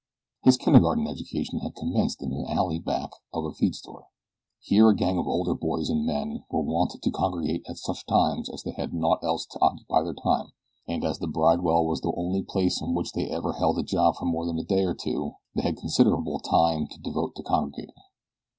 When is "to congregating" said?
17.35-17.93